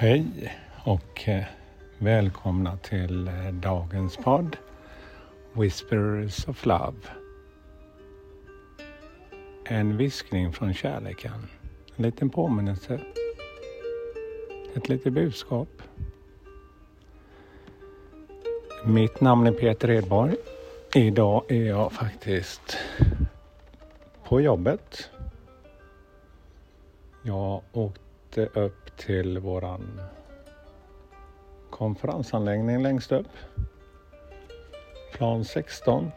Hej 0.00 0.54
och 0.84 1.28
eh, 1.28 1.44
välkomna 1.98 2.76
till 2.76 3.28
eh, 3.28 3.52
dagens 3.52 4.16
podd 4.16 4.56
Whispers 5.52 6.48
of 6.48 6.66
Love. 6.66 6.96
En 9.64 9.96
viskning 9.96 10.52
från 10.52 10.74
kärleken. 10.74 11.46
En 11.96 12.02
liten 12.02 12.30
påminnelse. 12.30 13.00
Ett 14.74 14.88
litet 14.88 15.12
budskap. 15.12 15.82
Mitt 18.84 19.20
namn 19.20 19.46
är 19.46 19.52
Peter 19.52 19.90
Edborg. 19.90 20.34
Idag 20.94 21.44
är 21.48 21.64
jag 21.64 21.92
faktiskt 21.92 22.78
på 24.24 24.40
jobbet. 24.40 25.10
Jag 27.22 27.62
åkte 27.72 28.07
upp 28.46 28.96
till 28.96 29.38
våran 29.38 30.00
konferensanläggning 31.70 32.82
längst 32.82 33.12
upp. 33.12 33.28
Plan 35.12 35.44
16. 35.44 36.10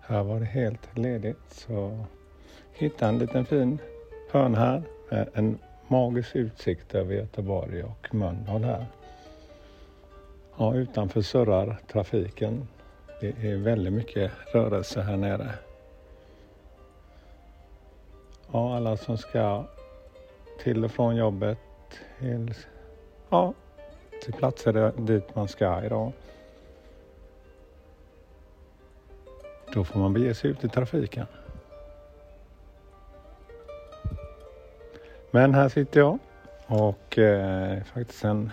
Här 0.00 0.22
var 0.22 0.40
det 0.40 0.46
helt 0.46 0.98
ledigt 0.98 1.44
så 1.48 2.04
hittade 2.72 3.08
en 3.08 3.18
liten 3.18 3.46
fin 3.46 3.78
hörn 4.30 4.54
här 4.54 4.82
med 5.10 5.28
en 5.34 5.58
magisk 5.88 6.36
utsikt 6.36 6.94
över 6.94 7.14
Göteborg 7.14 7.84
och 7.84 8.14
Mölndal 8.14 8.64
här. 8.64 8.86
Ja, 10.56 10.74
utanför 10.74 11.22
surrar 11.22 11.78
trafiken. 11.92 12.68
Det 13.20 13.28
är 13.28 13.56
väldigt 13.56 13.92
mycket 13.92 14.32
rörelse 14.52 15.00
här 15.00 15.16
nere. 15.16 15.50
Ja, 18.52 18.76
alla 18.76 18.96
som 18.96 19.18
ska 19.18 19.64
till 20.58 20.84
och 20.84 20.90
från 20.90 21.16
jobbet, 21.16 21.58
till, 22.18 22.54
ja, 23.30 23.54
till 24.22 24.32
platser 24.32 24.92
dit 24.96 25.34
man 25.34 25.48
ska 25.48 25.84
idag. 25.84 26.12
Då 29.72 29.84
får 29.84 30.00
man 30.00 30.12
bege 30.12 30.34
sig 30.34 30.50
ut 30.50 30.64
i 30.64 30.68
trafiken. 30.68 31.26
Men 35.30 35.54
här 35.54 35.68
sitter 35.68 36.00
jag 36.00 36.18
och 36.66 37.18
eh, 37.18 37.82
faktiskt 37.82 38.24
en, 38.24 38.52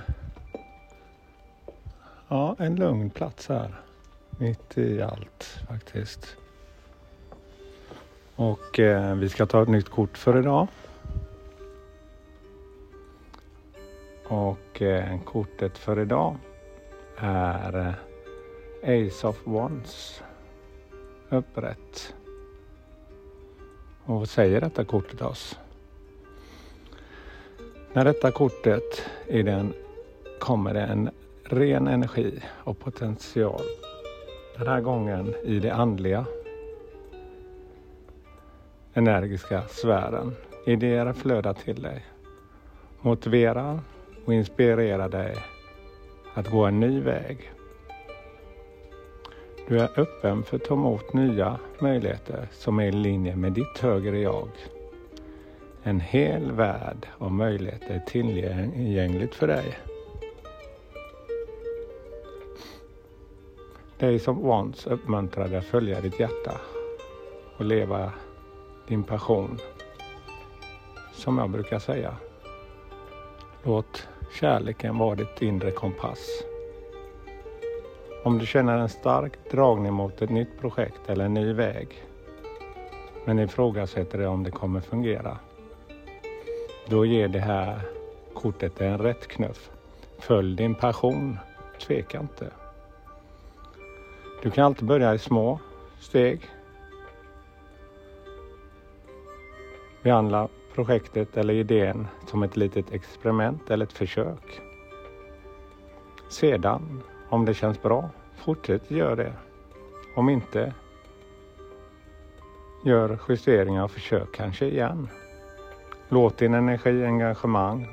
ja, 2.27 2.55
en 2.59 2.75
lugn 2.75 3.09
plats 3.09 3.49
här. 3.49 3.75
Mitt 4.29 4.77
i 4.77 5.01
allt 5.01 5.59
faktiskt. 5.67 6.37
Och 8.35 8.79
eh, 8.79 9.15
vi 9.15 9.29
ska 9.29 9.45
ta 9.45 9.61
ett 9.61 9.69
nytt 9.69 9.89
kort 9.89 10.17
för 10.17 10.39
idag. 10.39 10.67
Och 14.33 14.81
eh, 14.81 15.19
kortet 15.23 15.77
för 15.77 15.99
idag 15.99 16.35
är 17.17 17.95
eh, 18.83 19.07
Ace 19.07 19.27
of 19.27 19.41
Wands 19.47 20.23
upprätt. 21.29 22.15
Och 24.05 24.19
vad 24.19 24.29
säger 24.29 24.61
detta 24.61 24.85
kortet 24.85 25.21
oss? 25.21 25.59
När 27.93 28.05
detta 28.05 28.31
kortet 28.31 29.09
i 29.27 29.41
den 29.41 29.73
kommer 30.39 30.73
det 30.73 30.81
en 30.81 31.09
ren 31.43 31.87
energi 31.87 32.43
och 32.63 32.79
potential. 32.79 33.61
Den 34.57 34.67
här 34.67 34.81
gången 34.81 35.33
i 35.43 35.59
det 35.59 35.73
andliga 35.73 36.25
energiska 38.93 39.61
sfären. 39.67 40.35
Idéer 40.65 41.13
flödar 41.13 41.53
till 41.53 41.81
dig. 41.81 42.05
Motiverar 43.01 43.79
och 44.25 44.33
inspirera 44.33 45.07
dig 45.07 45.35
att 46.33 46.47
gå 46.47 46.65
en 46.65 46.79
ny 46.79 47.01
väg. 47.01 47.51
Du 49.67 49.79
är 49.79 49.99
öppen 49.99 50.43
för 50.43 50.57
att 50.57 50.63
ta 50.63 50.73
emot 50.73 51.13
nya 51.13 51.59
möjligheter 51.79 52.47
som 52.51 52.79
är 52.79 52.87
i 52.87 52.91
linje 52.91 53.35
med 53.35 53.51
ditt 53.51 53.77
högre 53.79 54.19
jag. 54.19 54.49
En 55.83 55.99
hel 55.99 56.51
värld 56.51 57.07
av 57.17 57.31
möjligheter 57.31 57.95
är 57.95 57.99
tillgängligt 57.99 59.35
för 59.35 59.47
dig. 59.47 59.77
Dig 63.97 64.19
som 64.19 64.45
once 64.45 64.89
uppmuntrade 64.89 65.57
att 65.57 65.65
följa 65.65 66.01
ditt 66.01 66.19
hjärta 66.19 66.57
och 67.57 67.65
leva 67.65 68.11
din 68.87 69.03
passion. 69.03 69.57
Som 71.13 71.37
jag 71.37 71.49
brukar 71.49 71.79
säga. 71.79 72.17
Låt 73.63 74.07
kärleken 74.33 74.97
vara 74.97 75.15
ditt 75.15 75.41
inre 75.41 75.71
kompass. 75.71 76.43
Om 78.23 78.37
du 78.37 78.45
känner 78.45 78.77
en 78.77 78.89
stark 78.89 79.33
dragning 79.51 79.93
mot 79.93 80.21
ett 80.21 80.29
nytt 80.29 80.59
projekt 80.59 81.09
eller 81.09 81.25
en 81.25 81.33
ny 81.33 81.53
väg 81.53 82.03
men 83.25 83.39
ifrågasätter 83.39 84.17
det 84.17 84.27
om 84.27 84.43
det 84.43 84.51
kommer 84.51 84.81
fungera. 84.81 85.37
Då 86.87 87.05
ger 87.05 87.27
det 87.27 87.39
här 87.39 87.81
kortet 88.33 88.81
en 88.81 88.97
rätt 88.97 89.27
knuff. 89.27 89.69
Följ 90.19 90.55
din 90.55 90.75
passion. 90.75 91.39
Tveka 91.79 92.19
inte. 92.19 92.51
Du 94.41 94.51
kan 94.51 94.65
alltid 94.65 94.87
börja 94.87 95.13
i 95.13 95.19
små 95.19 95.59
steg. 95.99 96.41
Behandla 100.03 100.47
projektet 100.73 101.37
eller 101.37 101.53
idén 101.53 102.07
som 102.25 102.43
ett 102.43 102.57
litet 102.57 102.91
experiment 102.91 103.71
eller 103.71 103.85
ett 103.85 103.93
försök. 103.93 104.61
Sedan, 106.29 107.01
om 107.29 107.45
det 107.45 107.53
känns 107.53 107.81
bra, 107.81 108.09
fortsätt 108.35 108.91
göra 108.91 109.15
det. 109.15 109.33
Om 110.15 110.29
inte, 110.29 110.73
gör 112.85 113.19
justeringar 113.29 113.83
och 113.83 113.91
försök 113.91 114.35
kanske 114.35 114.65
igen. 114.65 115.09
Låt 116.09 116.37
din 116.37 116.53
energi, 116.53 117.05
engagemang 117.05 117.87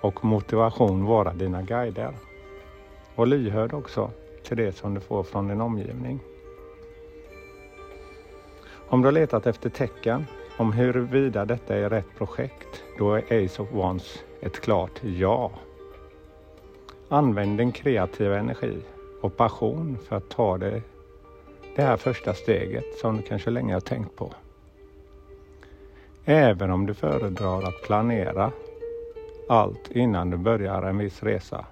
och 0.00 0.24
motivation 0.24 1.04
vara 1.04 1.32
dina 1.32 1.62
guider. 1.62 2.14
Var 3.14 3.26
lyhörd 3.26 3.74
också 3.74 4.10
till 4.44 4.56
det 4.56 4.72
som 4.72 4.94
du 4.94 5.00
får 5.00 5.22
från 5.22 5.48
din 5.48 5.60
omgivning. 5.60 6.20
Om 8.88 9.02
du 9.02 9.06
har 9.06 9.12
letat 9.12 9.46
efter 9.46 9.70
tecken 9.70 10.26
om 10.56 10.72
huruvida 10.72 11.44
detta 11.44 11.76
är 11.76 11.90
rätt 11.90 12.14
projekt, 12.18 12.82
då 12.98 13.14
är 13.14 13.44
Ace 13.44 13.62
of 13.62 13.72
Wands 13.72 14.24
ett 14.40 14.60
klart 14.60 15.00
ja. 15.02 15.50
Använd 17.08 17.58
din 17.58 17.72
kreativa 17.72 18.38
energi 18.38 18.76
och 19.22 19.36
passion 19.36 19.98
för 20.08 20.16
att 20.16 20.30
ta 20.30 20.58
det, 20.58 20.82
det 21.76 21.82
här 21.82 21.96
första 21.96 22.34
steget 22.34 22.98
som 23.00 23.16
du 23.16 23.22
kanske 23.22 23.50
länge 23.50 23.74
har 23.74 23.80
tänkt 23.80 24.16
på. 24.16 24.32
Även 26.24 26.70
om 26.70 26.86
du 26.86 26.94
föredrar 26.94 27.62
att 27.62 27.82
planera 27.82 28.52
allt 29.48 29.90
innan 29.90 30.30
du 30.30 30.36
börjar 30.36 30.82
en 30.82 30.98
viss 30.98 31.22
resa 31.22 31.66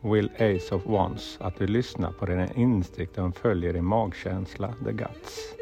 vill 0.00 0.30
Ace 0.34 0.74
of 0.74 0.86
Wands 0.86 1.38
att 1.40 1.58
du 1.58 1.66
lyssnar 1.66 2.12
på 2.12 2.26
dina 2.26 2.52
instinkter 2.52 3.22
och 3.22 3.36
följer 3.36 3.72
din 3.72 3.84
magkänsla, 3.84 4.74
the 4.84 4.92
guts. 4.92 5.54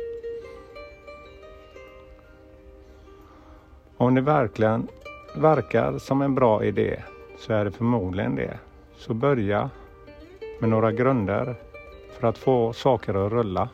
Om 4.03 4.15
det 4.15 4.21
verkligen 4.21 4.89
verkar 5.37 5.99
som 5.99 6.23
en 6.23 6.35
bra 6.35 6.65
idé 6.65 7.03
så 7.39 7.53
är 7.53 7.65
det 7.65 7.71
förmodligen 7.71 8.37
det. 8.37 8.59
Så 8.97 9.15
börja 9.15 9.71
med 10.61 10.71
några 10.71 10.93
grunder 10.93 11.55
för 12.13 12.29
att 12.29 12.39
få 12.39 12.73
saker 12.73 13.27
att 13.27 13.33
rulla. 13.33 13.69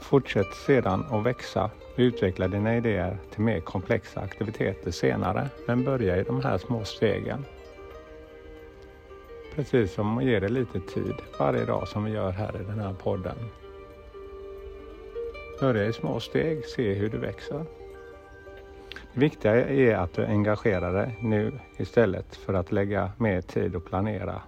Fortsätt 0.00 0.54
sedan 0.54 1.04
att 1.10 1.26
växa 1.26 1.64
och 1.64 1.70
utveckla 1.96 2.48
dina 2.48 2.76
idéer 2.76 3.16
till 3.30 3.40
mer 3.40 3.60
komplexa 3.60 4.20
aktiviteter 4.20 4.90
senare. 4.90 5.48
Men 5.66 5.84
börja 5.84 6.16
i 6.16 6.22
de 6.22 6.40
här 6.40 6.58
små 6.58 6.84
stegen. 6.84 7.44
Precis 9.54 9.94
som 9.94 10.18
att 10.18 10.24
ge 10.24 10.40
det 10.40 10.48
lite 10.48 10.80
tid 10.80 11.14
varje 11.38 11.64
dag 11.64 11.88
som 11.88 12.04
vi 12.04 12.10
gör 12.10 12.30
här 12.30 12.60
i 12.60 12.64
den 12.64 12.80
här 12.80 12.92
podden. 12.92 13.36
Börja 15.60 15.84
i 15.84 15.92
små 15.92 16.20
steg, 16.20 16.66
se 16.66 16.94
hur 16.94 17.08
du 17.08 17.18
växer. 17.18 17.64
Det 19.14 19.20
viktiga 19.20 19.54
är 19.70 19.94
att 19.94 20.12
du 20.12 20.26
engagerar 20.26 20.92
dig 20.92 21.18
nu 21.20 21.52
istället 21.76 22.36
för 22.36 22.54
att 22.54 22.72
lägga 22.72 23.12
mer 23.18 23.40
tid 23.40 23.76
och 23.76 23.84
planera. 23.84 24.42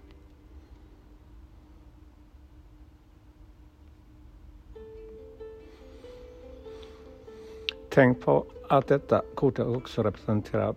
Tänk 7.89 8.21
på 8.21 8.47
att 8.69 8.87
detta 8.87 9.23
kortet 9.35 9.67
också 9.67 10.03
representerar 10.03 10.75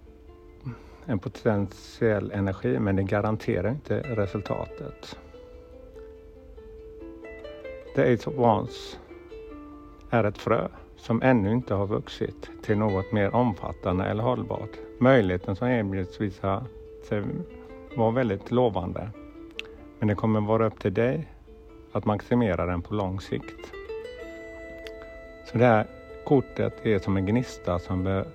en 1.06 1.20
potentiell 1.20 2.32
energi 2.32 2.80
men 2.80 2.96
det 2.96 3.04
garanterar 3.04 3.70
inte 3.70 4.00
resultatet. 4.00 5.20
The 7.96 8.02
Eight 8.02 8.28
of 8.28 8.36
Wands 8.36 9.00
är 10.10 10.24
ett 10.24 10.38
frö 10.38 10.68
som 10.98 11.22
ännu 11.22 11.52
inte 11.52 11.74
har 11.74 11.88
vuxit 11.88 12.50
till 12.62 12.78
något 12.78 13.12
mer 13.12 13.36
omfattande 13.36 14.06
eller 14.06 14.24
hållbart. 14.24 14.70
Möjligheten 15.00 15.56
som 15.56 15.68
erbjuds 15.68 16.22
visar 16.22 16.64
sig 17.04 17.24
vara 17.96 18.12
väldigt 18.12 18.52
lovande. 18.52 19.10
Men 20.00 20.08
det 20.08 20.16
kommer 20.16 20.42
vara 20.42 20.68
upp 20.68 20.80
till 20.80 20.94
dig 20.94 21.28
att 21.92 22.06
maximera 22.06 22.66
den 22.66 22.82
på 22.82 22.94
lång 22.94 23.22
sikt. 23.22 23.74
Så 25.46 25.58
det 25.58 25.66
här 25.66 25.88
kortet 26.26 26.86
är 26.86 27.00
som 27.00 27.18
en 27.18 27.26
gnista 27.26 27.80
som 27.80 28.04
be 28.04 28.26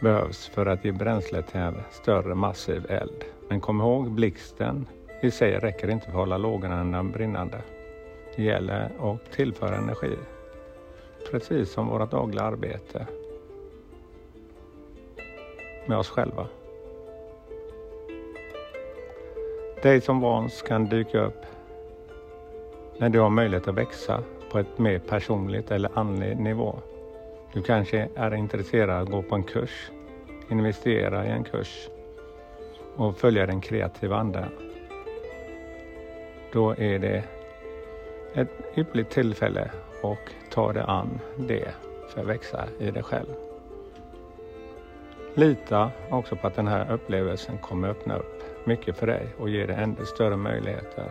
behövs 0.00 0.46
för 0.48 0.66
att 0.66 0.84
ge 0.84 0.92
bränsle 0.92 1.42
till 1.42 1.60
en 1.60 1.74
större 1.90 2.34
massiv 2.34 2.86
eld. 2.90 3.24
Men 3.48 3.60
kom 3.60 3.80
ihåg, 3.80 4.10
blixten 4.10 4.86
i 5.22 5.30
sig 5.30 5.58
räcker 5.58 5.90
inte 5.90 6.04
för 6.04 6.12
att 6.12 6.18
hålla 6.18 6.38
lågorna 6.38 7.04
brinnande. 7.04 7.58
Det 8.36 8.42
gäller 8.42 8.90
att 9.00 9.32
tillföra 9.32 9.76
energi. 9.76 10.16
Precis 11.30 11.72
som 11.72 11.88
vårt 11.88 12.10
dagliga 12.10 12.42
arbete 12.42 13.06
med 15.86 15.98
oss 15.98 16.08
själva. 16.08 16.46
Dig 19.82 20.00
som 20.00 20.20
vans 20.20 20.62
kan 20.62 20.84
dyka 20.84 21.20
upp 21.20 21.42
när 22.98 23.08
du 23.08 23.20
har 23.20 23.30
möjlighet 23.30 23.68
att 23.68 23.74
växa 23.74 24.22
på 24.52 24.58
ett 24.58 24.78
mer 24.78 24.98
personligt 24.98 25.70
eller 25.70 25.98
andlig 25.98 26.38
nivå. 26.38 26.78
Du 27.52 27.62
kanske 27.62 28.08
är 28.14 28.34
intresserad 28.34 28.90
av 28.90 29.02
att 29.02 29.10
gå 29.10 29.22
på 29.22 29.34
en 29.34 29.42
kurs, 29.42 29.90
investera 30.50 31.26
i 31.26 31.30
en 31.30 31.44
kurs 31.44 31.88
och 32.96 33.16
följa 33.16 33.46
den 33.46 33.60
kreativa 33.60 34.16
anden. 34.16 34.48
Då 36.52 36.70
är 36.78 36.98
det 36.98 37.24
ett 38.34 38.48
ypperligt 38.76 39.10
tillfälle 39.10 39.70
och 40.02 40.32
ta 40.50 40.72
dig 40.72 40.84
an 40.86 41.20
det 41.36 41.74
för 42.08 42.20
att 42.20 42.26
växa 42.26 42.68
i 42.78 42.90
dig 42.90 43.02
själv. 43.02 43.34
Lita 45.34 45.90
också 46.10 46.36
på 46.36 46.46
att 46.46 46.54
den 46.54 46.66
här 46.66 46.92
upplevelsen 46.92 47.58
kommer 47.58 47.88
öppna 47.88 48.16
upp 48.16 48.42
mycket 48.64 48.96
för 48.96 49.06
dig 49.06 49.26
och 49.38 49.48
ge 49.48 49.66
dig 49.66 49.76
ännu 49.76 50.04
större 50.04 50.36
möjligheter. 50.36 51.10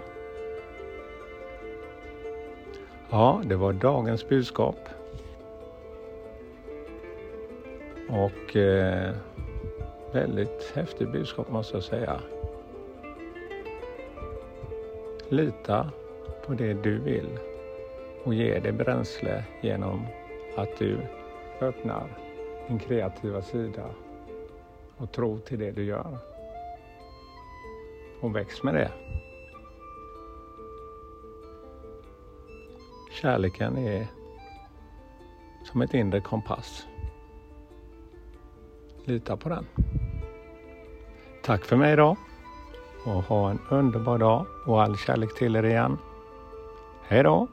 Ja, 3.10 3.42
det 3.46 3.56
var 3.56 3.74
dagens 3.74 4.30
budskap. 4.30 4.90
Och 8.10 8.56
eh, 8.56 9.16
väldigt 10.14 10.72
häftigt 10.76 11.12
budskap 11.12 11.52
måste 11.52 11.78
jag 11.78 11.84
säga. 11.84 12.20
Lita 15.30 15.90
på 16.50 16.56
det 16.56 16.74
du 16.74 17.00
vill 17.00 17.40
och 18.24 18.34
ge 18.34 18.60
dig 18.60 18.72
bränsle 18.72 19.44
genom 19.62 20.06
att 20.58 20.78
du 20.80 20.98
öppnar 21.62 22.08
din 22.68 22.80
kreativa 22.80 23.42
sida 23.42 23.86
och 24.98 25.12
tro 25.12 25.40
till 25.40 25.60
det 25.60 25.72
du 25.72 25.84
gör. 25.84 26.18
Och 28.22 28.36
väx 28.36 28.64
med 28.64 28.74
det. 28.74 28.92
Kärleken 33.22 33.78
är 33.78 34.08
som 35.64 35.82
ett 35.82 35.94
inre 35.94 36.22
kompass. 36.22 36.88
Lita 39.06 39.38
på 39.38 39.50
den. 39.50 39.66
Tack 41.44 41.66
för 41.66 41.76
mig 41.76 41.94
idag 41.94 42.18
och 43.06 43.24
ha 43.24 43.50
en 43.50 43.60
underbar 43.70 44.18
dag 44.18 44.46
och 44.66 44.84
all 44.84 44.98
kärlek 44.98 45.36
till 45.36 45.56
er 45.56 45.64
igen. 45.64 45.98
Hej 47.12 47.24
då! 47.24 47.48